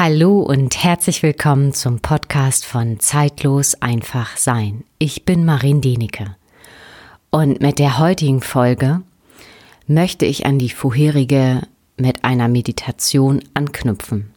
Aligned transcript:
Hallo 0.00 0.38
und 0.38 0.84
herzlich 0.84 1.24
willkommen 1.24 1.72
zum 1.72 1.98
Podcast 1.98 2.64
von 2.64 3.00
Zeitlos 3.00 3.74
einfach 3.82 4.36
sein. 4.36 4.84
Ich 5.00 5.24
bin 5.24 5.44
Marin 5.44 5.80
Denecke 5.80 6.36
und 7.30 7.60
mit 7.60 7.80
der 7.80 7.98
heutigen 7.98 8.40
Folge 8.40 9.02
möchte 9.88 10.24
ich 10.24 10.46
an 10.46 10.60
die 10.60 10.70
vorherige 10.70 11.62
mit 11.96 12.22
einer 12.22 12.46
Meditation 12.46 13.42
anknüpfen. 13.54 14.30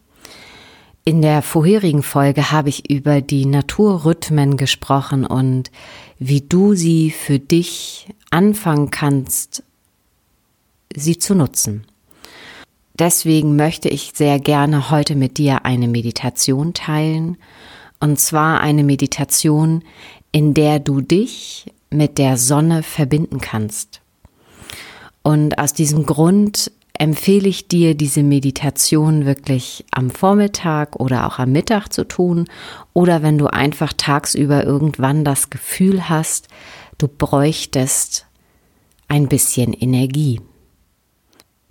In 1.06 1.22
der 1.22 1.44
vorherigen 1.44 2.02
Folge 2.02 2.52
habe 2.52 2.70
ich 2.70 2.90
über 2.90 3.22
die 3.22 3.46
Naturrhythmen 3.46 4.58
gesprochen 4.58 5.28
und 5.28 5.70
wie 6.18 6.42
du 6.42 6.74
sie 6.74 7.12
für 7.12 7.38
dich 7.38 8.08
anfangen 8.32 8.90
kannst, 8.90 9.62
sie 10.96 11.20
zu 11.20 11.36
nutzen 11.36 11.86
deswegen 12.94 13.56
möchte 13.56 13.90
ich 13.90 14.12
sehr 14.16 14.40
gerne 14.40 14.90
heute 14.90 15.16
mit 15.16 15.38
dir 15.38 15.66
eine 15.66 15.88
Meditation 15.88 16.74
teilen. 16.74 17.38
Und 18.00 18.20
zwar 18.20 18.62
eine 18.62 18.84
Meditation, 18.84 19.84
in 20.32 20.54
der 20.54 20.80
du 20.80 21.02
dich 21.02 21.72
mit 21.90 22.18
der 22.18 22.38
Sonne 22.38 22.84
verbinden 22.84 23.40
kannst. 23.40 24.02
Und 25.24 25.60
aus 25.60 25.74
diesem 25.74 26.06
Grund 26.06 26.72
empfehle 26.94 27.50
ich 27.50 27.68
dir, 27.68 27.96
diese 27.96 28.24
Meditation 28.24 29.26
wirklich 29.26 29.86
am 29.92 30.10
Vormittag 30.10 30.96
oder 31.00 31.28
auch 31.28 31.40
am 31.40 31.52
Mittag 31.52 31.90
zu 31.90 32.08
tun 32.08 32.48
oder 32.94 33.24
wenn 33.24 33.38
du 33.38 33.48
einfach 33.48 33.94
tagsüber 33.94 34.64
irgendwann 34.64 35.24
das 35.24 35.50
Gefühl 35.50 36.10
hast, 36.10 36.48
du 36.98 37.08
bräuchtest 37.08 38.28
ein 39.08 39.28
bisschen 39.28 39.74
Energie 39.74 40.42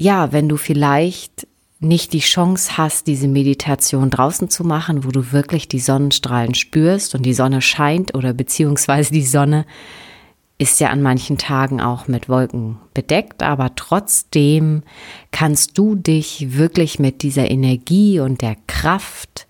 ja, 0.01 0.33
wenn 0.33 0.49
du 0.49 0.57
vielleicht 0.57 1.47
nicht 1.79 2.15
die 2.15 2.21
Chance 2.21 2.79
hast, 2.79 3.07
diese 3.07 3.29
Meditation 3.29 4.09
draußen 4.09 4.49
zu 4.49 4.65
machen, 4.65 5.05
wo 5.05 5.11
du 5.11 5.31
wirklich 5.31 5.69
die 5.69 5.79
Sonnenstrahlen 5.79 6.55
spürst 6.55 7.15
und 7.15 7.23
die 7.27 7.35
Sonne 7.35 7.61
scheint 7.61 8.15
oder 8.15 8.33
beziehungsweise 8.33 9.13
die 9.13 9.27
Sonne 9.27 9.67
ist 10.57 10.81
ja 10.81 10.89
an 10.89 11.03
manchen 11.03 11.37
Tagen 11.37 11.83
auch 11.83 12.09
mit 12.09 12.31
Wolken 12.31 12.79
bedeckt, 12.95 13.43
aber 13.43 13.75
trotzdem 13.77 14.85
kannst 15.33 15.77
du 15.77 15.95
dich 15.97 16.57
wirklich 16.57 16.99
mit 16.99 17.23
dieser 17.23 17.51
Energie 17.51 18.21
und 18.21 18.41
der 18.41 18.57
Kraft 18.67 19.47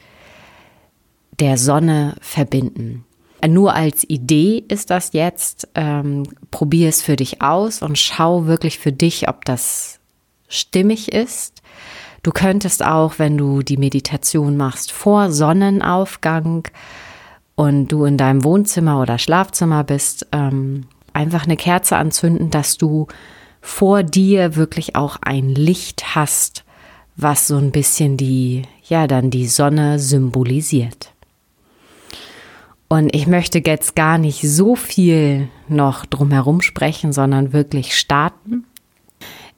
der 1.38 1.58
Sonne 1.58 2.16
verbinden. 2.20 3.04
Nur 3.46 3.74
als 3.74 4.02
Idee 4.08 4.64
ist 4.66 4.90
das 4.90 5.12
jetzt. 5.12 5.68
Ähm, 5.76 6.24
probier 6.50 6.88
es 6.88 7.02
für 7.02 7.14
dich 7.14 7.40
aus 7.40 7.82
und 7.82 7.98
schau 7.98 8.46
wirklich 8.46 8.80
für 8.80 8.92
dich, 8.92 9.28
ob 9.28 9.44
das 9.44 9.99
stimmig 10.50 11.10
ist. 11.10 11.62
Du 12.22 12.32
könntest 12.32 12.84
auch, 12.84 13.18
wenn 13.18 13.38
du 13.38 13.62
die 13.62 13.78
Meditation 13.78 14.58
machst, 14.58 14.92
vor 14.92 15.32
Sonnenaufgang 15.32 16.68
und 17.54 17.88
du 17.88 18.04
in 18.04 18.18
deinem 18.18 18.44
Wohnzimmer 18.44 19.00
oder 19.00 19.16
Schlafzimmer 19.16 19.84
bist, 19.84 20.26
ähm, 20.32 20.84
einfach 21.14 21.44
eine 21.44 21.56
Kerze 21.56 21.96
anzünden, 21.96 22.50
dass 22.50 22.76
du 22.76 23.06
vor 23.62 24.02
dir 24.02 24.56
wirklich 24.56 24.96
auch 24.96 25.16
ein 25.22 25.48
Licht 25.48 26.14
hast, 26.14 26.64
was 27.16 27.46
so 27.46 27.56
ein 27.56 27.70
bisschen 27.70 28.16
die, 28.16 28.62
ja, 28.84 29.06
dann 29.06 29.30
die 29.30 29.46
Sonne 29.46 29.98
symbolisiert. 29.98 31.12
Und 32.88 33.14
ich 33.14 33.26
möchte 33.26 33.62
jetzt 33.64 33.94
gar 33.94 34.18
nicht 34.18 34.42
so 34.42 34.74
viel 34.74 35.48
noch 35.68 36.04
drumherum 36.06 36.60
sprechen, 36.60 37.12
sondern 37.12 37.52
wirklich 37.52 37.96
starten. 37.96 38.64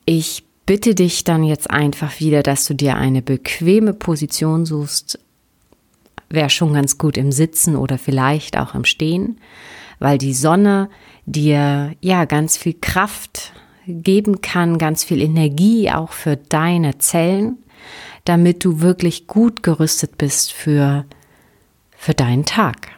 Ich 0.04 0.44
bitte 0.66 0.94
dich 0.94 1.24
dann 1.24 1.44
jetzt 1.44 1.70
einfach 1.70 2.20
wieder, 2.20 2.42
dass 2.42 2.64
du 2.66 2.74
dir 2.74 2.96
eine 2.96 3.22
bequeme 3.22 3.92
Position 3.92 4.64
suchst. 4.64 5.18
Wäre 6.28 6.50
schon 6.50 6.72
ganz 6.72 6.98
gut 6.98 7.16
im 7.16 7.32
Sitzen 7.32 7.76
oder 7.76 7.98
vielleicht 7.98 8.56
auch 8.56 8.74
im 8.74 8.84
Stehen, 8.84 9.38
weil 9.98 10.18
die 10.18 10.34
Sonne 10.34 10.88
dir 11.26 11.94
ja 12.00 12.24
ganz 12.24 12.56
viel 12.56 12.74
Kraft 12.80 13.52
geben 13.86 14.40
kann, 14.40 14.78
ganz 14.78 15.04
viel 15.04 15.20
Energie 15.20 15.90
auch 15.90 16.12
für 16.12 16.36
deine 16.36 16.98
Zellen, 16.98 17.58
damit 18.24 18.64
du 18.64 18.80
wirklich 18.80 19.26
gut 19.26 19.62
gerüstet 19.62 20.16
bist 20.18 20.52
für, 20.52 21.04
für 21.96 22.14
deinen 22.14 22.44
Tag. 22.44 22.88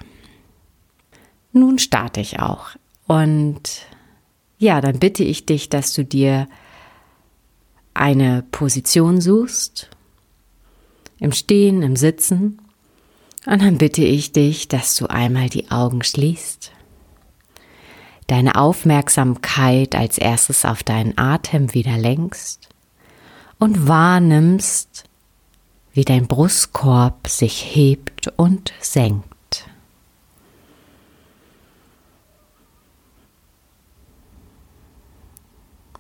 Nun 1.53 1.79
starte 1.79 2.21
ich 2.21 2.41
auch. 2.41 2.69
Und 3.07 3.87
ja, 4.59 4.81
dann 4.81 4.99
bitte 4.99 5.25
ich 5.25 5.47
dich, 5.47 5.69
dass 5.69 5.95
du 5.95 6.05
dir 6.05 6.47
eine 7.95 8.45
Position 8.51 9.21
suchst, 9.21 9.89
im 11.19 11.33
Stehen, 11.33 11.83
im 11.83 11.97
Sitzen, 11.97 12.59
und 13.47 13.61
dann 13.63 13.79
bitte 13.79 14.03
ich 14.03 14.33
dich, 14.33 14.69
dass 14.69 14.97
du 14.97 15.07
einmal 15.07 15.49
die 15.49 15.71
Augen 15.71 16.03
schließt, 16.03 16.73
deine 18.27 18.57
Aufmerksamkeit 18.57 19.95
als 19.95 20.19
erstes 20.19 20.65
auf 20.65 20.83
deinen 20.83 21.17
Atem 21.19 21.75
wieder 21.75 21.99
lenkst 21.99 22.69
und 23.59 23.87
wahrnimmst, 23.87 25.05
wie 25.93 26.05
dein 26.05 26.27
Brustkorb 26.27 27.29
sich 27.29 27.77
hebt 27.77 28.33
und 28.37 28.73
senkt. 28.81 29.69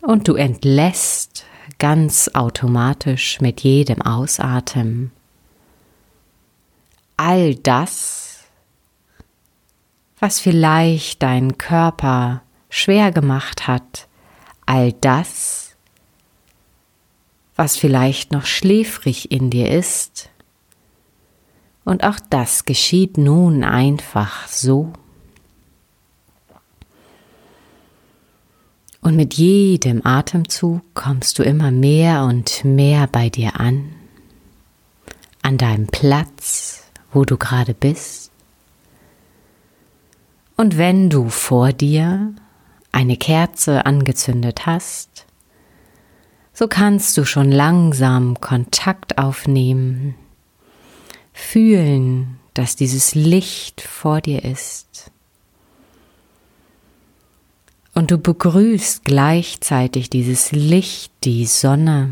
Und 0.00 0.28
du 0.28 0.34
entlässt 0.34 1.44
ganz 1.78 2.30
automatisch 2.34 3.41
mit 3.41 3.62
jedem 3.62 4.02
Ausatmen 4.02 5.12
all 7.16 7.54
das, 7.54 8.44
was 10.19 10.41
vielleicht 10.41 11.22
deinen 11.22 11.58
Körper 11.58 12.42
schwer 12.70 13.12
gemacht 13.12 13.66
hat, 13.66 14.08
all 14.66 14.92
das, 14.92 15.76
was 17.56 17.76
vielleicht 17.76 18.32
noch 18.32 18.46
schläfrig 18.46 19.31
in 19.31 19.50
dir 19.50 19.70
ist. 19.70 20.31
Und 21.84 22.04
auch 22.04 22.19
das 22.31 22.64
geschieht 22.64 23.19
nun 23.19 23.62
einfach 23.62 24.48
so. 24.48 24.92
Und 29.04 29.16
mit 29.16 29.34
jedem 29.34 30.00
Atemzug 30.06 30.81
kommst 30.94 31.38
du 31.38 31.42
immer 31.42 31.70
mehr 31.70 32.25
und 32.25 32.65
mehr 32.65 33.06
bei 33.06 33.28
dir 33.28 33.60
an, 33.60 33.92
an 35.42 35.59
deinem 35.59 35.88
Platz, 35.88 36.84
wo 37.12 37.26
du 37.26 37.37
gerade 37.37 37.75
bist. 37.75 38.31
Und 40.56 40.78
wenn 40.78 41.10
du 41.10 41.28
vor 41.28 41.75
dir 41.75 42.34
eine 42.93 43.19
Kerze 43.19 43.84
angezündet 43.84 44.64
hast, 44.64 45.26
so 46.54 46.66
kannst 46.66 47.14
du 47.19 47.26
schon 47.26 47.53
langsam 47.53 48.41
Kontakt 48.41 49.19
aufnehmen, 49.19 50.14
fühlen, 51.34 52.38
dass 52.54 52.75
dieses 52.75 53.14
Licht 53.14 53.82
vor 53.82 54.22
dir 54.22 54.43
ist 54.47 55.10
und 57.94 58.10
du 58.10 58.19
begrüßt 58.19 59.05
gleichzeitig 59.05 60.10
dieses 60.10 60.53
Licht, 60.53 61.12
die 61.22 61.47
Sonne 61.47 62.10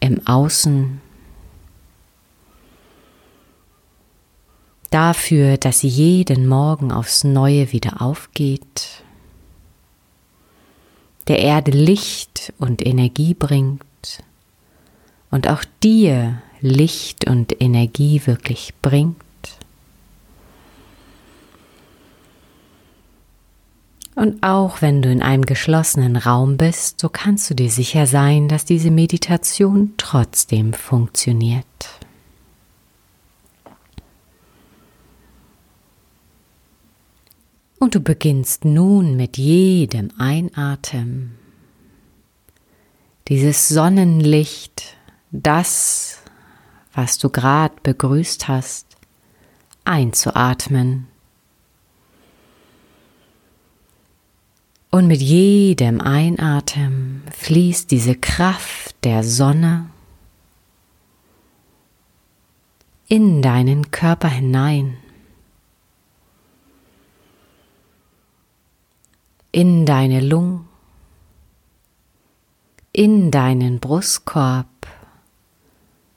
im 0.00 0.26
Außen. 0.26 1.00
Dafür, 4.90 5.56
dass 5.56 5.80
sie 5.80 5.88
jeden 5.88 6.46
Morgen 6.46 6.92
aufs 6.92 7.24
Neue 7.24 7.72
wieder 7.72 8.00
aufgeht, 8.00 9.02
der 11.28 11.40
Erde 11.40 11.72
Licht 11.72 12.52
und 12.58 12.84
Energie 12.86 13.34
bringt 13.34 13.84
und 15.30 15.48
auch 15.48 15.64
dir 15.82 16.40
Licht 16.60 17.28
und 17.28 17.60
Energie 17.60 18.22
wirklich 18.24 18.74
bringt. 18.80 19.25
Und 24.16 24.42
auch 24.42 24.80
wenn 24.80 25.02
du 25.02 25.12
in 25.12 25.20
einem 25.20 25.44
geschlossenen 25.44 26.16
Raum 26.16 26.56
bist, 26.56 27.00
so 27.00 27.10
kannst 27.10 27.50
du 27.50 27.54
dir 27.54 27.70
sicher 27.70 28.06
sein, 28.06 28.48
dass 28.48 28.64
diese 28.64 28.90
Meditation 28.90 29.92
trotzdem 29.98 30.72
funktioniert. 30.72 31.66
Und 37.78 37.94
du 37.94 38.00
beginnst 38.00 38.64
nun 38.64 39.16
mit 39.16 39.36
jedem 39.36 40.10
Einatmen 40.16 41.36
dieses 43.28 43.68
Sonnenlicht, 43.68 44.96
das, 45.30 46.20
was 46.94 47.18
du 47.18 47.28
gerade 47.28 47.74
begrüßt 47.82 48.48
hast, 48.48 48.86
einzuatmen 49.84 51.06
Und 54.96 55.08
mit 55.08 55.20
jedem 55.20 56.00
Einatmen 56.00 57.22
fließt 57.30 57.90
diese 57.90 58.14
Kraft 58.14 58.96
der 59.04 59.24
Sonne 59.24 59.90
in 63.06 63.42
deinen 63.42 63.90
Körper 63.90 64.28
hinein, 64.28 64.96
in 69.52 69.84
deine 69.84 70.20
Lungen, 70.20 70.66
in 72.90 73.30
deinen 73.30 73.80
Brustkorb. 73.80 74.66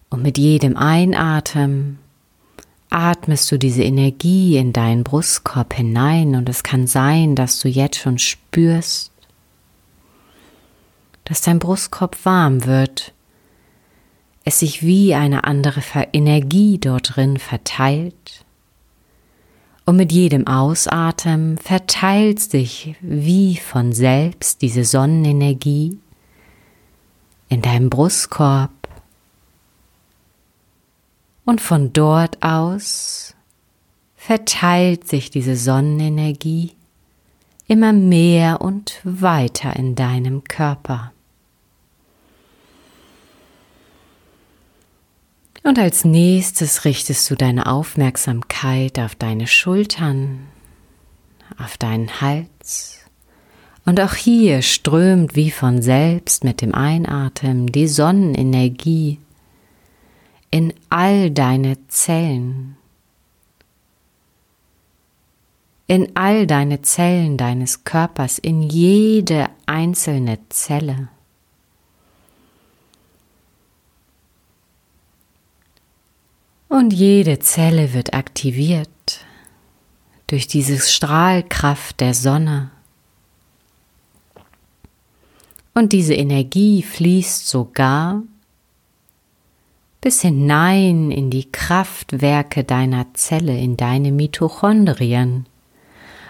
Und 0.09 0.23
mit 0.23 0.37
jedem 0.37 0.77
Einatmen 0.77 1.99
atmest 2.89 3.51
du 3.51 3.57
diese 3.57 3.83
Energie 3.83 4.57
in 4.57 4.74
deinen 4.74 5.03
Brustkorb 5.03 5.74
hinein 5.74 6.36
und 6.36 6.50
es 6.50 6.63
kann 6.63 6.88
sein, 6.88 7.36
dass 7.36 7.59
du 7.59 7.68
jetzt 7.68 7.97
schon 7.97 8.18
spürst, 8.18 9.12
dass 11.25 11.41
dein 11.41 11.59
Brustkorb 11.59 12.18
warm 12.25 12.65
wird, 12.65 13.13
es 14.44 14.59
sich 14.59 14.81
wie 14.81 15.13
eine 15.13 15.44
andere 15.44 15.81
Energie 16.13 16.80
dort 16.80 17.15
drin 17.15 17.38
verteilt. 17.38 18.45
Und 19.86 19.95
mit 19.95 20.12
jedem 20.12 20.47
Ausatmen 20.47 21.57
verteilt 21.57 22.39
sich 22.39 22.95
wie 23.01 23.57
von 23.57 23.91
selbst 23.94 24.62
diese 24.62 24.83
Sonnenenergie 24.86 26.00
in 27.50 27.62
deinem 27.62 27.89
Brustkorb 27.89 28.71
und 31.50 31.62
von 31.62 31.94
dort 31.94 32.44
aus 32.44 33.34
verteilt 34.16 35.07
sich 35.07 35.31
diese 35.31 35.56
Sonnenenergie 35.56 36.75
immer 37.68 37.92
mehr 37.92 38.62
und 38.62 39.01
weiter 39.04 39.75
in 39.75 39.96
deinem 39.96 40.44
Körper. 40.44 41.12
Und 45.63 45.80
als 45.80 46.06
nächstes 46.06 46.86
richtest 46.86 47.28
du 47.31 47.36
deine 47.36 47.66
Aufmerksamkeit 47.66 49.00
auf 49.00 49.16
deine 49.16 49.48
Schultern, 49.48 50.42
auf 51.57 51.80
deinen 51.80 52.22
Hals. 52.22 53.00
Und 53.86 54.00
auch 54.00 54.13
hier 54.13 54.62
strömt 54.62 55.36
wie 55.36 55.50
von 55.50 55.81
selbst 55.81 56.44
mit 56.44 56.62
dem 56.62 56.75
Einatmen 56.75 57.66
die 57.66 57.88
Sonnenenergie 57.88 59.18
in 60.51 60.74
all 60.90 61.30
deine 61.30 61.78
Zellen, 61.88 62.78
in 65.88 66.16
all 66.16 66.48
deine 66.48 66.81
Zellen 66.81 67.38
deines 67.38 67.84
Körpers, 67.84 68.40
in 68.40 68.63
jede 68.63 69.50
einzelne 69.66 70.40
Zelle. 70.50 71.10
Und 76.68 76.94
jede 76.94 77.40
Zelle 77.40 77.94
wird 77.94 78.13
aktiviert 78.13 79.25
durch 80.28 80.48
diese 80.48 80.78
Strahlkraft 80.78 82.00
der 82.00 82.13
Sonne. 82.13 82.69
Und 85.74 85.94
diese 85.94 86.13
Energie 86.13 86.84
fließt 86.84 87.48
sogar 87.48 88.22
bis 90.01 90.22
hinein 90.22 91.12
in 91.12 91.30
die 91.30 91.51
Kraftwerke 91.51 92.63
deiner 92.63 93.13
Zelle, 93.13 93.57
in 93.57 93.75
deine 93.75 94.12
Mitochondrien. 94.12 95.46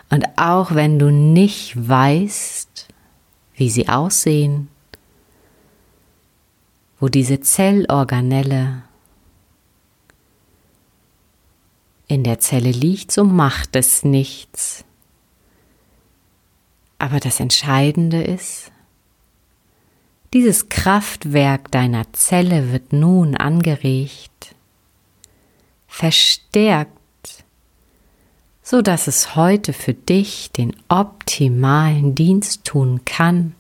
Und 0.10 0.26
auch 0.38 0.74
wenn 0.74 0.98
du 0.98 1.12
nicht 1.12 1.88
weißt, 1.88 2.88
wie 3.56 3.70
sie 3.70 3.88
aussehen, 3.88 4.70
wo 7.00 7.10
diese 7.10 7.42
Zellorganelle 7.42 8.84
in 12.08 12.24
der 12.24 12.40
Zelle 12.40 12.72
liegt, 12.72 13.12
so 13.12 13.24
macht 13.24 13.76
es 13.76 14.04
nichts. 14.04 14.84
Aber 16.98 17.20
das 17.20 17.40
Entscheidende 17.40 18.22
ist, 18.22 18.72
dieses 20.34 20.70
Kraftwerk 20.70 21.72
deiner 21.72 22.12
Zelle 22.14 22.72
wird 22.72 22.94
nun 22.94 23.36
angeregt, 23.36 24.56
verstärkt, 25.88 26.94
so 28.62 28.84
dass 28.84 29.08
es 29.08 29.36
heute 29.36 29.74
für 29.74 29.96
dich 29.96 30.52
den 30.52 30.76
optimalen 30.88 32.14
Dienst 32.14 32.66
tun 32.66 33.02
kann. 33.06 33.56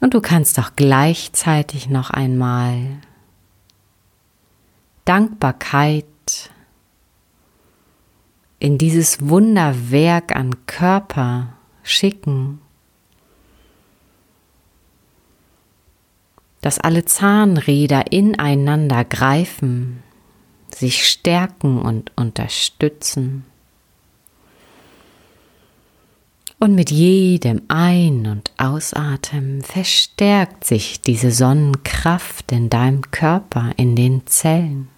Und 0.00 0.14
du 0.14 0.20
kannst 0.20 0.58
auch 0.58 0.72
gleichzeitig 0.76 1.90
noch 1.90 2.10
einmal 2.10 2.98
Dankbarkeit 5.04 6.06
in 8.58 8.78
dieses 8.78 9.28
Wunderwerk 9.28 10.34
an 10.34 10.64
Körper 10.64 11.52
schicken 11.82 12.60
dass 16.64 16.78
alle 16.78 17.04
Zahnräder 17.04 18.10
ineinander 18.10 19.04
greifen, 19.04 20.02
sich 20.74 21.06
stärken 21.06 21.78
und 21.78 22.10
unterstützen. 22.16 23.44
Und 26.58 26.74
mit 26.74 26.90
jedem 26.90 27.60
Ein- 27.68 28.26
und 28.26 28.50
Ausatmen 28.56 29.60
verstärkt 29.60 30.64
sich 30.64 31.02
diese 31.02 31.32
Sonnenkraft 31.32 32.50
in 32.50 32.70
deinem 32.70 33.02
Körper, 33.10 33.72
in 33.76 33.94
den 33.94 34.26
Zellen. 34.26 34.88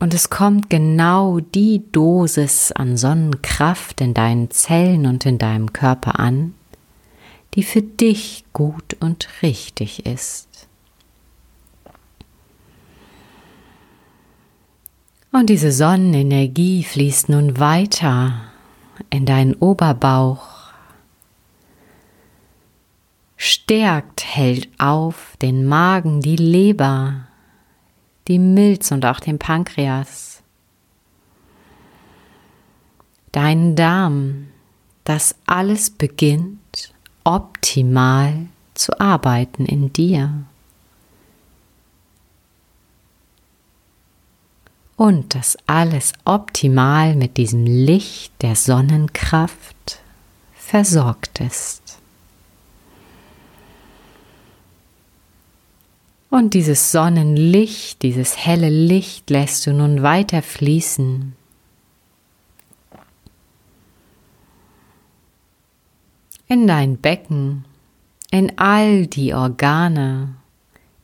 Und 0.00 0.14
es 0.14 0.30
kommt 0.30 0.70
genau 0.70 1.40
die 1.40 1.84
Dosis 1.92 2.72
an 2.72 2.96
Sonnenkraft 2.96 4.00
in 4.00 4.14
deinen 4.14 4.50
Zellen 4.50 5.04
und 5.04 5.26
in 5.26 5.36
deinem 5.36 5.74
Körper 5.74 6.18
an, 6.18 6.54
die 7.54 7.62
für 7.62 7.82
dich 7.82 8.44
gut 8.54 8.96
und 9.00 9.28
richtig 9.42 10.06
ist. 10.06 10.48
Und 15.32 15.50
diese 15.50 15.70
Sonnenenergie 15.70 16.82
fließt 16.82 17.28
nun 17.28 17.60
weiter 17.60 18.40
in 19.10 19.26
deinen 19.26 19.54
Oberbauch, 19.54 20.72
stärkt, 23.36 24.24
hält 24.24 24.68
auf 24.78 25.36
den 25.42 25.66
Magen, 25.66 26.20
die 26.20 26.36
Leber, 26.36 27.26
die 28.30 28.38
Milz 28.38 28.92
und 28.92 29.04
auch 29.04 29.18
den 29.18 29.40
Pankreas, 29.40 30.40
deinen 33.32 33.74
Darm, 33.74 34.46
das 35.02 35.34
alles 35.46 35.90
beginnt 35.90 36.94
optimal 37.24 38.46
zu 38.74 39.00
arbeiten 39.00 39.66
in 39.66 39.92
dir. 39.92 40.44
Und 44.94 45.34
das 45.34 45.58
alles 45.66 46.12
optimal 46.24 47.16
mit 47.16 47.36
diesem 47.36 47.64
Licht 47.64 48.32
der 48.42 48.54
Sonnenkraft 48.54 50.00
versorgt 50.54 51.40
ist. 51.40 51.99
Und 56.30 56.54
dieses 56.54 56.92
Sonnenlicht, 56.92 58.02
dieses 58.02 58.36
helle 58.36 58.68
Licht 58.68 59.30
lässt 59.30 59.66
du 59.66 59.72
nun 59.72 60.04
weiter 60.04 60.42
fließen. 60.42 61.34
In 66.46 66.66
dein 66.68 66.98
Becken, 66.98 67.64
in 68.30 68.58
all 68.58 69.08
die 69.08 69.34
Organe, 69.34 70.36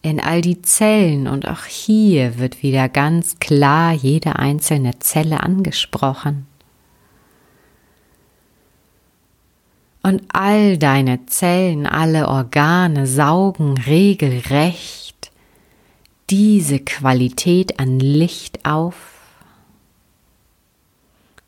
in 0.00 0.20
all 0.20 0.40
die 0.42 0.62
Zellen 0.62 1.26
und 1.26 1.48
auch 1.48 1.64
hier 1.64 2.38
wird 2.38 2.62
wieder 2.62 2.88
ganz 2.88 3.40
klar 3.40 3.92
jede 3.92 4.36
einzelne 4.36 5.00
Zelle 5.00 5.42
angesprochen. 5.42 6.46
Und 10.04 10.22
all 10.28 10.78
deine 10.78 11.26
Zellen, 11.26 11.86
alle 11.86 12.28
Organe 12.28 13.08
saugen 13.08 13.76
regelrecht 13.76 15.05
diese 16.30 16.80
Qualität 16.80 17.78
an 17.78 18.00
Licht 18.00 18.64
auf, 18.64 18.94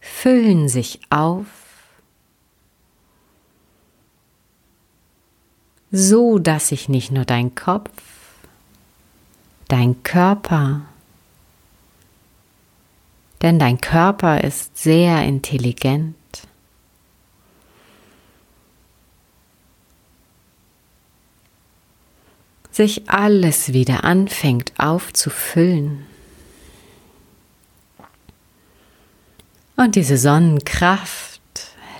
füllen 0.01 0.69
sich 0.69 1.01
auf, 1.11 1.47
so 5.91 6.39
dass 6.39 6.69
sich 6.69 6.89
nicht 6.89 7.11
nur 7.11 7.25
dein 7.25 7.55
Kopf, 7.55 7.91
dein 9.69 10.03
Körper, 10.03 10.83
denn 13.43 13.59
dein 13.59 13.81
Körper 13.81 14.43
ist 14.43 14.77
sehr 14.77 15.23
intelligent, 15.25 16.17
sich 22.79 23.11
alles 23.11 23.73
wieder 23.73 24.05
anfängt 24.05 24.73
aufzufüllen. 24.79 26.07
Und 29.77 29.97
diese 29.97 30.17
Sonnenkraft 30.17 31.41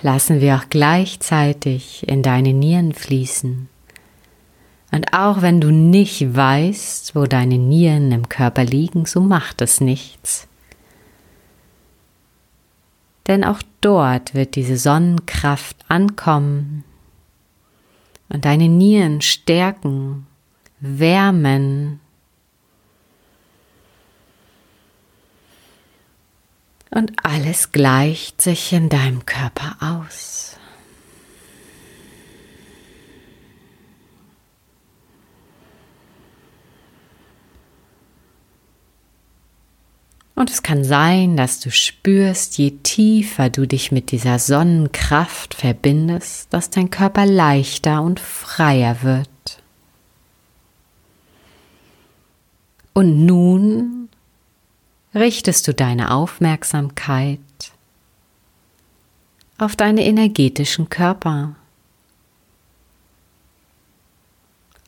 lassen 0.01 0.39
wir 0.39 0.55
auch 0.55 0.69
gleichzeitig 0.69 2.07
in 2.07 2.23
deine 2.23 2.53
Nieren 2.53 2.93
fließen. 2.93 3.67
Und 4.91 5.13
auch 5.13 5.41
wenn 5.41 5.59
du 5.59 5.69
nicht 5.69 6.33
weißt, 6.33 7.13
wo 7.13 7.25
deine 7.25 7.57
Nieren 7.57 8.13
im 8.13 8.29
Körper 8.29 8.63
liegen, 8.63 9.05
so 9.05 9.19
macht 9.19 9.61
es 9.61 9.81
nichts. 9.81 10.47
Denn 13.27 13.43
auch 13.43 13.61
dort 13.81 14.33
wird 14.33 14.55
diese 14.55 14.77
Sonnenkraft 14.77 15.75
ankommen 15.89 16.85
und 18.29 18.45
deine 18.45 18.69
Nieren 18.69 19.19
stärken, 19.19 20.25
wärmen 20.79 21.99
und 26.91 27.13
alles 27.23 27.71
gleicht 27.71 28.41
sich 28.41 28.73
in 28.73 28.89
deinem 28.89 29.25
Körper 29.25 29.77
aus. 29.79 30.57
Und 40.35 40.49
es 40.49 40.63
kann 40.63 40.85
sein, 40.85 41.35
dass 41.35 41.59
du 41.59 41.69
spürst, 41.69 42.57
je 42.57 42.71
tiefer 42.81 43.49
du 43.49 43.67
dich 43.67 43.91
mit 43.91 44.11
dieser 44.11 44.39
Sonnenkraft 44.39 45.53
verbindest, 45.53 46.53
dass 46.53 46.69
dein 46.69 46.89
Körper 46.89 47.25
leichter 47.25 48.01
und 48.01 48.21
freier 48.21 49.03
wird. 49.03 49.29
Und 52.93 53.25
nun 53.25 54.09
richtest 55.13 55.67
du 55.67 55.73
deine 55.73 56.11
Aufmerksamkeit 56.11 57.39
auf 59.59 59.75
deine 59.75 60.05
energetischen 60.05 60.89
Körper, 60.89 61.55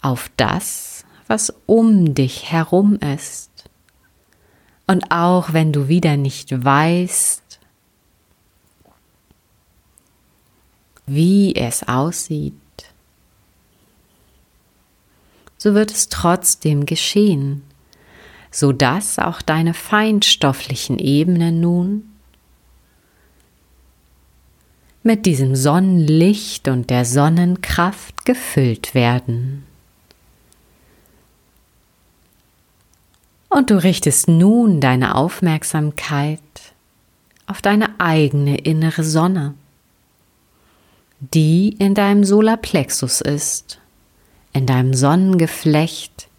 auf 0.01 0.31
das, 0.38 1.05
was 1.27 1.53
um 1.65 2.15
dich 2.15 2.51
herum 2.51 2.96
ist. 2.96 3.50
Und 4.88 5.12
auch 5.12 5.53
wenn 5.53 5.72
du 5.72 5.88
wieder 5.88 6.17
nicht 6.17 6.63
weißt, 6.63 7.60
wie 11.05 11.55
es 11.55 11.88
aussieht, 11.88 12.53
so 15.58 15.75
wird 15.75 15.91
es 15.91 16.10
trotzdem 16.10 16.86
geschehen, 16.86 17.63
so 18.51 18.74
dass 18.74 19.17
auch 19.17 19.41
deine 19.41 19.74
feinstofflichen 19.74 21.00
Ebenen 21.00 21.62
nun 21.62 22.12
mit 25.03 25.25
diesem 25.25 25.55
Sonnenlicht 25.55 26.67
und 26.67 26.89
der 26.89 27.05
Sonnenkraft 27.05 28.25
gefüllt 28.25 28.93
werden. 28.93 29.65
Und 33.50 33.70
du 33.70 33.81
richtest 33.81 34.27
nun 34.27 34.79
deine 34.79 35.15
Aufmerksamkeit 35.15 36.39
auf 37.48 37.62
deine 37.62 38.00
eigene 38.00 38.58
innere 38.58 39.03
Sonne, 39.03 39.55
die 41.20 41.75
in 41.77 41.93
deinem 41.93 42.24
Solarplexus 42.24 43.22
ist, 43.22 43.79
in 44.53 44.65
deinem 44.65 44.93
Sonnengeflecht 44.93 46.29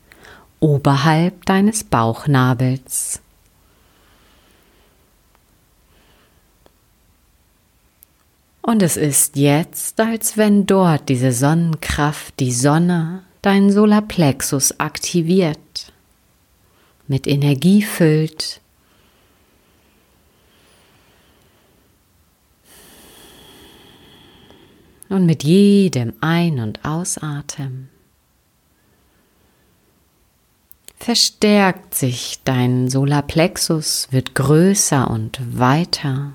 oberhalb 0.62 1.44
deines 1.44 1.82
Bauchnabels. 1.82 3.20
Und 8.62 8.80
es 8.80 8.96
ist 8.96 9.36
jetzt, 9.36 9.98
als 9.98 10.36
wenn 10.36 10.66
dort 10.66 11.08
diese 11.08 11.32
Sonnenkraft, 11.32 12.38
die 12.38 12.52
Sonne, 12.52 13.24
deinen 13.42 13.72
Solarplexus 13.72 14.78
aktiviert 14.78 15.92
mit 17.08 17.26
Energie 17.26 17.82
füllt. 17.82 18.60
Und 25.08 25.26
mit 25.26 25.42
jedem 25.42 26.12
Ein- 26.20 26.60
und 26.60 26.84
Ausatmen 26.84 27.91
verstärkt 31.02 31.96
sich 31.96 32.38
dein 32.44 32.88
Solarplexus, 32.88 34.06
wird 34.12 34.36
größer 34.36 35.10
und 35.10 35.40
weiter. 35.58 36.30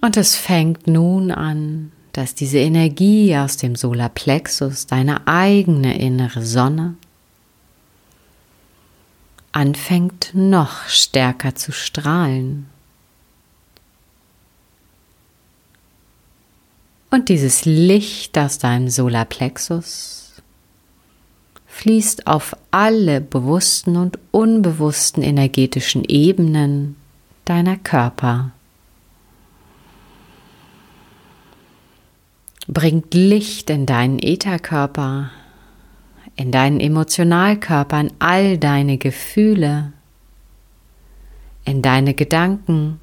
Und 0.00 0.16
es 0.16 0.34
fängt 0.34 0.88
nun 0.88 1.30
an, 1.30 1.92
dass 2.10 2.34
diese 2.34 2.58
Energie 2.58 3.36
aus 3.36 3.56
dem 3.56 3.76
Solarplexus, 3.76 4.86
deine 4.86 5.28
eigene 5.28 5.96
innere 5.96 6.44
Sonne, 6.44 6.96
anfängt 9.52 10.32
noch 10.34 10.88
stärker 10.88 11.54
zu 11.54 11.70
strahlen. 11.70 12.66
Und 17.10 17.28
dieses 17.28 17.64
Licht 17.64 18.38
aus 18.38 18.58
deinem 18.58 18.88
Solarplexus 18.88 20.42
fließt 21.66 22.26
auf 22.26 22.56
alle 22.70 23.20
bewussten 23.20 23.96
und 23.96 24.18
unbewussten 24.30 25.22
energetischen 25.22 26.04
Ebenen 26.04 26.96
deiner 27.44 27.76
Körper. 27.76 28.52
Bringt 32.68 33.12
Licht 33.14 33.70
in 33.70 33.86
deinen 33.86 34.20
Ätherkörper, 34.20 35.30
in 36.36 36.52
deinen 36.52 36.78
Emotionalkörper, 36.78 38.00
in 38.00 38.12
all 38.20 38.58
deine 38.58 38.98
Gefühle, 38.98 39.92
in 41.64 41.82
deine 41.82 42.14
Gedanken 42.14 43.00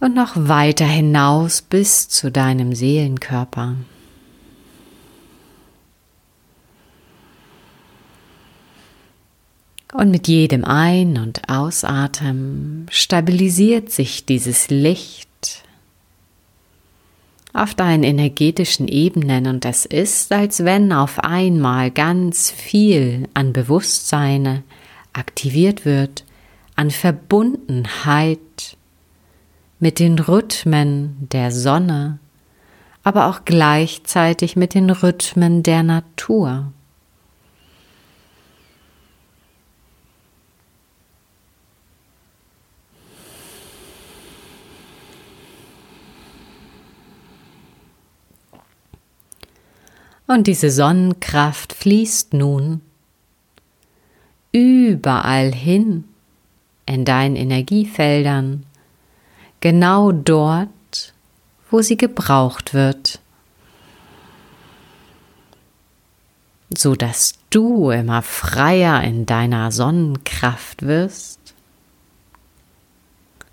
und 0.00 0.14
noch 0.14 0.32
weiter 0.36 0.86
hinaus 0.86 1.62
bis 1.62 2.08
zu 2.08 2.30
deinem 2.30 2.74
Seelenkörper. 2.74 3.76
Und 9.92 10.10
mit 10.10 10.28
jedem 10.28 10.64
Ein- 10.64 11.16
und 11.16 11.48
Ausatmen 11.48 12.86
stabilisiert 12.90 13.90
sich 13.90 14.26
dieses 14.26 14.68
Licht 14.68 15.62
auf 17.54 17.74
deinen 17.74 18.02
energetischen 18.02 18.86
Ebenen 18.88 19.46
und 19.46 19.64
es 19.64 19.86
ist, 19.86 20.30
als 20.32 20.64
wenn 20.66 20.92
auf 20.92 21.20
einmal 21.20 21.90
ganz 21.90 22.50
viel 22.50 23.28
an 23.32 23.54
Bewusstsein 23.54 24.62
aktiviert 25.14 25.86
wird, 25.86 26.24
an 26.74 26.90
Verbundenheit 26.90 28.76
mit 29.78 29.98
den 29.98 30.18
Rhythmen 30.18 31.28
der 31.32 31.52
Sonne, 31.52 32.18
aber 33.02 33.26
auch 33.26 33.44
gleichzeitig 33.44 34.56
mit 34.56 34.74
den 34.74 34.90
Rhythmen 34.90 35.62
der 35.62 35.82
Natur. 35.82 36.72
Und 50.26 50.48
diese 50.48 50.70
Sonnenkraft 50.70 51.72
fließt 51.72 52.34
nun 52.34 52.80
überall 54.50 55.52
hin 55.52 56.04
in 56.84 57.04
deinen 57.04 57.36
Energiefeldern, 57.36 58.65
genau 59.60 60.12
dort, 60.12 61.14
wo 61.70 61.82
sie 61.82 61.96
gebraucht 61.96 62.74
wird, 62.74 63.20
so 66.76 66.94
dass 66.94 67.34
du 67.50 67.90
immer 67.90 68.22
freier 68.22 69.02
in 69.02 69.26
deiner 69.26 69.72
Sonnenkraft 69.72 70.82
wirst 70.82 71.54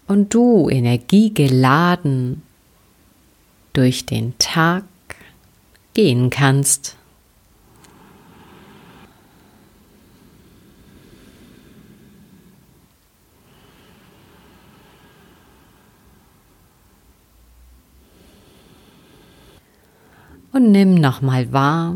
und 0.07 0.33
du 0.33 0.69
energiegeladen 0.69 2.41
durch 3.73 4.05
den 4.05 4.37
Tag 4.37 4.83
gehen 5.93 6.29
kannst. 6.29 6.95
Und 20.53 20.71
nimm 20.71 20.93
nochmal 20.93 21.51
wahr, 21.51 21.95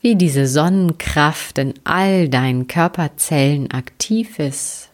wie 0.00 0.16
diese 0.16 0.48
Sonnenkraft 0.48 1.58
in 1.58 1.74
all 1.84 2.28
deinen 2.28 2.66
Körperzellen 2.66 3.70
aktiv 3.70 4.40
ist, 4.40 4.88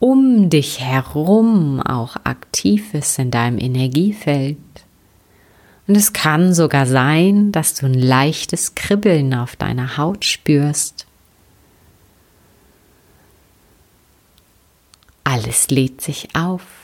um 0.00 0.50
dich 0.50 0.80
herum 0.80 1.80
auch 1.80 2.16
aktiv 2.24 2.92
ist 2.94 3.20
in 3.20 3.30
deinem 3.30 3.58
Energiefeld. 3.58 4.58
Und 5.86 5.96
es 5.96 6.12
kann 6.12 6.52
sogar 6.52 6.86
sein, 6.86 7.52
dass 7.52 7.74
du 7.74 7.86
ein 7.86 7.94
leichtes 7.94 8.74
Kribbeln 8.74 9.32
auf 9.32 9.54
deiner 9.54 9.96
Haut 9.96 10.24
spürst. 10.24 11.06
Alles 15.22 15.70
lädt 15.70 16.00
sich 16.00 16.34
auf. 16.34 16.81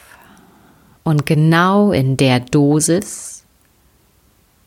Und 1.08 1.24
genau 1.24 1.92
in 1.92 2.18
der 2.18 2.40
Dosis 2.40 3.38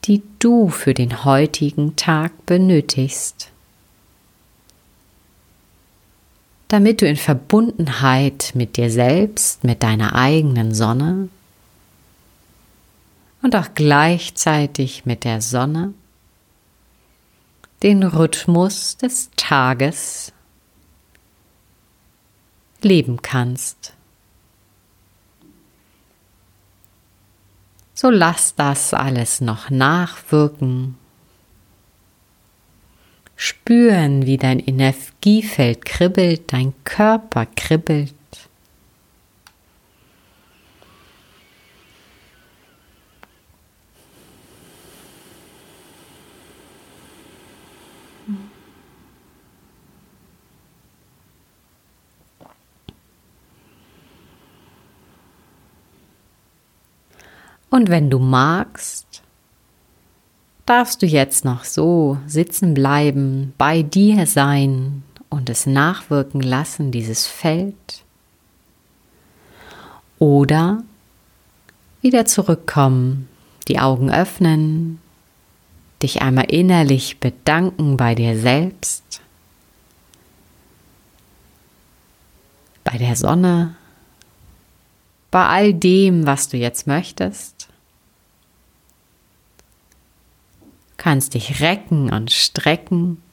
die 0.05 0.23
du 0.39 0.69
für 0.69 0.93
den 0.93 1.23
heutigen 1.23 1.95
Tag 1.95 2.45
benötigst. 2.45 3.49
Damit 6.67 7.01
du 7.01 7.07
in 7.07 7.17
Verbundenheit 7.17 8.51
mit 8.55 8.77
dir 8.77 8.89
selbst, 8.89 9.63
mit 9.63 9.83
deiner 9.83 10.15
eigenen 10.15 10.73
Sonne 10.73 11.29
und 13.41 13.55
auch 13.55 13.69
gleichzeitig 13.75 15.05
mit 15.05 15.23
der 15.23 15.41
Sonne 15.41 15.93
den 17.83 18.03
Rhythmus 18.03 18.97
des 18.97 19.29
Tages 19.35 20.31
leben 22.81 23.21
kannst. 23.21 23.93
So 28.01 28.09
lass 28.09 28.55
das 28.55 28.95
alles 28.95 29.41
noch 29.41 29.69
nachwirken. 29.69 30.97
Spüren, 33.35 34.25
wie 34.25 34.37
dein 34.37 34.57
Energiefeld 34.57 35.85
kribbelt, 35.85 36.51
dein 36.51 36.73
Körper 36.83 37.45
kribbelt. 37.45 38.15
Und 57.71 57.89
wenn 57.89 58.09
du 58.09 58.19
magst, 58.19 59.23
darfst 60.65 61.01
du 61.01 61.05
jetzt 61.05 61.45
noch 61.45 61.63
so 61.63 62.17
sitzen 62.27 62.73
bleiben, 62.73 63.53
bei 63.57 63.81
dir 63.81 64.27
sein 64.27 65.03
und 65.29 65.49
es 65.49 65.65
nachwirken 65.65 66.41
lassen, 66.41 66.91
dieses 66.91 67.25
Feld. 67.25 68.03
Oder 70.19 70.83
wieder 72.01 72.25
zurückkommen, 72.25 73.29
die 73.69 73.79
Augen 73.79 74.11
öffnen, 74.11 74.99
dich 76.03 76.21
einmal 76.21 76.51
innerlich 76.51 77.19
bedanken 77.19 77.95
bei 77.95 78.15
dir 78.15 78.37
selbst, 78.37 79.21
bei 82.83 82.97
der 82.97 83.15
Sonne, 83.15 83.75
bei 85.31 85.45
all 85.45 85.73
dem, 85.73 86.25
was 86.25 86.49
du 86.49 86.57
jetzt 86.57 86.85
möchtest. 86.85 87.60
Kannst 91.01 91.33
dich 91.33 91.61
recken 91.61 92.13
und 92.13 92.31
strecken 92.31 93.23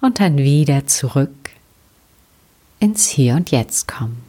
und 0.00 0.18
dann 0.18 0.38
wieder 0.38 0.86
zurück 0.86 1.50
ins 2.78 3.06
Hier 3.06 3.34
und 3.34 3.50
Jetzt 3.50 3.86
kommen. 3.86 4.22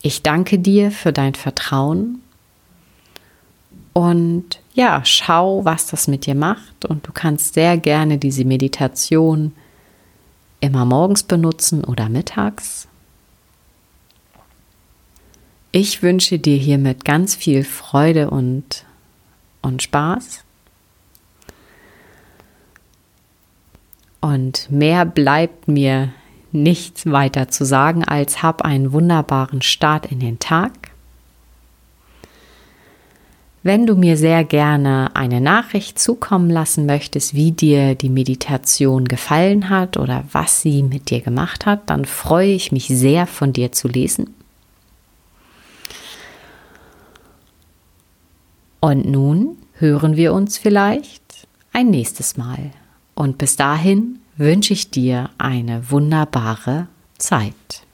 Ich 0.00 0.22
danke 0.22 0.60
dir 0.60 0.92
für 0.92 1.12
dein 1.12 1.34
Vertrauen 1.34 2.22
und 3.92 4.60
ja, 4.74 5.04
schau, 5.04 5.64
was 5.64 5.88
das 5.88 6.06
mit 6.06 6.24
dir 6.24 6.36
macht 6.36 6.84
und 6.84 7.08
du 7.08 7.10
kannst 7.10 7.54
sehr 7.54 7.76
gerne 7.76 8.16
diese 8.16 8.44
Meditation 8.44 9.56
immer 10.60 10.84
morgens 10.84 11.24
benutzen 11.24 11.82
oder 11.82 12.08
mittags. 12.08 12.86
Ich 15.72 16.00
wünsche 16.00 16.38
dir 16.38 16.58
hiermit 16.58 17.04
ganz 17.04 17.34
viel 17.34 17.64
Freude 17.64 18.30
und, 18.30 18.84
und 19.62 19.82
Spaß. 19.82 20.44
Und 24.20 24.70
mehr 24.70 25.06
bleibt 25.06 25.68
mir 25.68 26.12
nichts 26.52 27.10
weiter 27.10 27.48
zu 27.48 27.64
sagen, 27.64 28.04
als 28.04 28.42
hab 28.42 28.62
einen 28.62 28.92
wunderbaren 28.92 29.62
Start 29.62 30.06
in 30.06 30.20
den 30.20 30.38
Tag. 30.38 30.72
Wenn 33.62 33.86
du 33.86 33.94
mir 33.94 34.16
sehr 34.16 34.42
gerne 34.44 35.10
eine 35.14 35.40
Nachricht 35.40 35.98
zukommen 35.98 36.48
lassen 36.48 36.86
möchtest, 36.86 37.34
wie 37.34 37.52
dir 37.52 37.94
die 37.94 38.08
Meditation 38.08 39.04
gefallen 39.04 39.68
hat 39.68 39.98
oder 39.98 40.24
was 40.32 40.62
sie 40.62 40.82
mit 40.82 41.10
dir 41.10 41.20
gemacht 41.20 41.66
hat, 41.66 41.90
dann 41.90 42.06
freue 42.06 42.52
ich 42.52 42.72
mich 42.72 42.88
sehr 42.88 43.26
von 43.26 43.52
dir 43.52 43.70
zu 43.70 43.86
lesen. 43.86 44.34
Und 48.80 49.06
nun 49.06 49.58
hören 49.74 50.16
wir 50.16 50.32
uns 50.32 50.58
vielleicht 50.58 51.46
ein 51.72 51.90
nächstes 51.90 52.36
Mal. 52.36 52.70
Und 53.14 53.38
bis 53.38 53.56
dahin 53.56 54.18
wünsche 54.36 54.72
ich 54.72 54.90
dir 54.90 55.30
eine 55.38 55.90
wunderbare 55.90 56.88
Zeit. 57.18 57.84